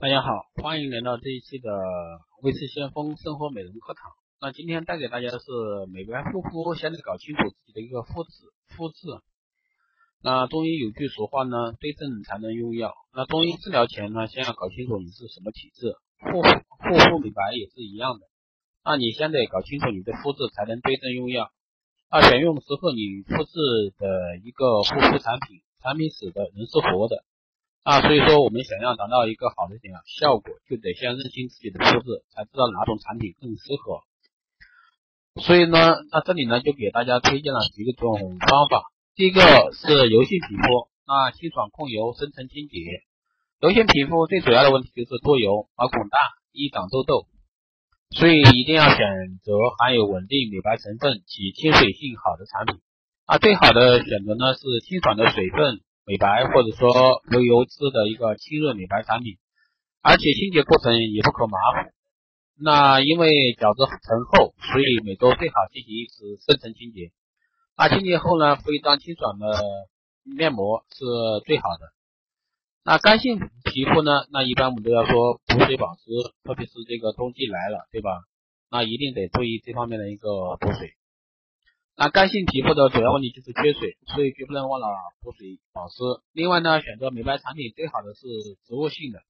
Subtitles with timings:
[0.00, 1.68] 大家好，欢迎来到这一期的
[2.40, 4.10] 微视先锋生活美容课堂。
[4.40, 5.44] 那今天带给大家的是
[5.92, 8.30] 美白护肤，先得搞清楚自己的一个肤质。
[8.68, 8.96] 肤质。
[10.22, 12.94] 那中医有句俗话呢，对症才能用药。
[13.12, 15.92] 那中医治疗前呢，先要搞清楚你是什么体质。
[16.32, 18.24] 护护肤美白也是一样的。
[18.82, 21.52] 那你先得搞清楚你的肤质，才能对症用药。
[22.10, 23.52] 那选用适合你肤质
[23.98, 27.22] 的一个护肤产品，产品死的人是活的。
[27.82, 34.04] 啊，所以说我们想要达到一个好的怎样效果，就得先认清自己的肤质，才知道哪种产品更适合。
[35.40, 38.84] 所以呢，那这里呢就给大家推荐了几种方法。
[39.14, 39.40] 第一个
[39.72, 42.76] 是油性皮肤，那清爽控油，深层清洁。
[43.60, 46.18] 油性皮肤最主要的问题就是多油，毛孔大，
[46.52, 47.28] 易长痘痘，
[48.10, 52.76] 所以一定要选择含有稳定美白成分及亲水性好的产品。
[53.24, 55.80] 啊，最好的选择呢是清爽的水分。
[56.04, 59.38] 美白或者说无油脂的一个清润美白产品，
[60.02, 61.90] 而且清洁过程也不可马虎。
[62.62, 67.10] 那因为角质层厚，所以每周最好进行一次深层清洁。
[67.76, 69.46] 那清洁后呢，敷一张清爽的
[70.24, 71.04] 面膜是
[71.46, 71.92] 最好的。
[72.84, 76.10] 那干性皮肤呢，那一般我们都要说补水保湿，
[76.44, 78.10] 特别是这个冬季来了，对吧？
[78.70, 80.94] 那一定得注意这方面的一个补水。
[82.00, 84.88] 那干性皮肤的主要问题就是缺水，所以绝不能忘了
[85.20, 85.96] 补水保湿。
[86.32, 88.26] 另外呢，选择美白产品最好的是
[88.64, 89.20] 植物性的。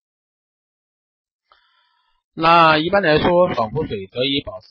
[2.33, 4.69] 那一般来说，爽肤水则以保湿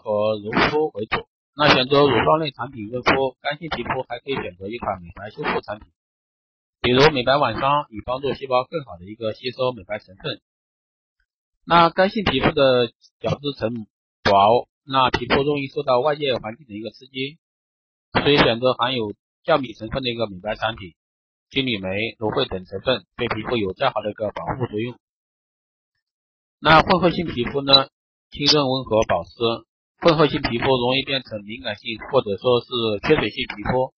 [0.00, 1.26] 和柔肤为主。
[1.56, 5.90] 那选择乳霜类产品润肤，干性皮肤还可以选择一款美白修复产品，
[6.80, 10.40] 比如美白晚霜，以帮助细胞更好的一个吸收美白成分。
[11.66, 13.88] 那干性皮肤的角质层
[14.22, 14.69] 薄。
[14.92, 17.38] 那皮肤容易受到外界环境的一个刺激，
[18.12, 20.94] 所以选择含有降敏成分的一个美白产品，
[21.48, 24.98] 金缕梅、芦荟等成分对皮肤有较好的一个保护作用。
[26.58, 27.86] 那混合性皮肤呢，
[28.32, 29.30] 清润温和保湿。
[30.00, 32.66] 混合性皮肤容易变成敏感性或者说是
[33.06, 33.94] 缺水性皮肤，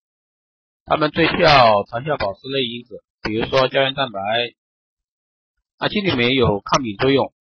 [0.85, 4.21] 它们最需要长效保湿类因子，比如说胶原蛋白。
[5.79, 7.33] 那金缕梅有抗敏作用，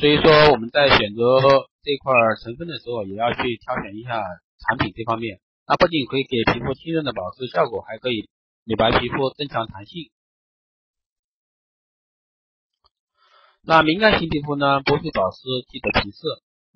[0.00, 1.70] 所以说我们在选择。
[1.84, 2.10] 这块
[2.42, 4.24] 成分的时候，也要去挑选一下
[4.64, 5.38] 产品这方面。
[5.68, 8.28] 那不仅可以给皮肤清润的保湿效果，还可以
[8.64, 10.10] 美白皮肤，增强弹性。
[13.62, 16.18] 那敏感型皮肤呢，补水保湿记得平视。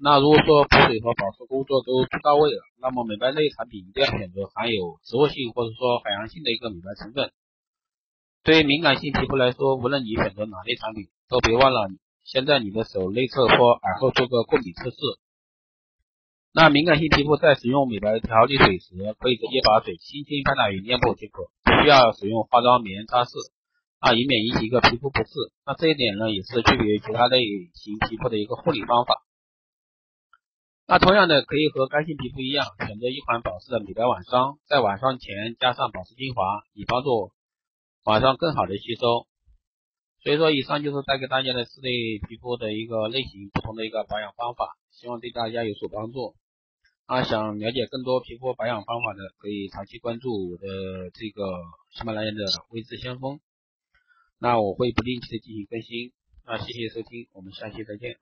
[0.01, 7.33] 那如果说补水和保湿工作都做到位了，那么美白类产品一定要选择含有植物性或者说海洋性的一个美白成分。
[8.45, 11.89] 对于敏感性皮肤来说，无论你选择哪类产品，都别忘了。
[12.29, 14.97] 先在你的手内侧或耳后做个过敏测试。
[16.53, 23.33] 那敏感性皮肤在使用美白调理水时，可以直接把水轻轻拍打于面部即可，不需要使用化妆棉擦拭
[24.01, 25.33] 啊，以免引起一个皮肤不适。
[25.65, 27.41] 那这一点呢，也是区别于其他类
[27.73, 29.25] 型皮肤的一个护理方法。
[30.87, 36.43] 那同样的，可以和干性皮肤一样，选择一款保湿的美白晚霜，在晚上前加上保湿精华，
[36.75, 37.33] 以帮助
[38.05, 39.25] 晚上更好的吸收。
[40.21, 41.91] 所以说，以上就是带给大家的四类
[42.29, 46.35] 皮肤的一个类型，不同的一个保养方法，希望对大家有所帮助。
[47.07, 51.43] 啊，想了解更多皮肤保养方法的，可以长期关注我的这个
[51.91, 52.37] 喜马拉雅的
[52.71, 53.41] 微智先锋。
[54.39, 56.13] 那我会不定期的进行更新。
[56.45, 58.19] 那谢谢收听，我们下期再见。